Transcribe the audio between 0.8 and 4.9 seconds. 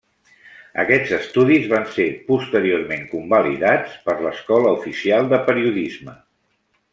Aquests estudis van ser posteriorment convalidats per l'Escola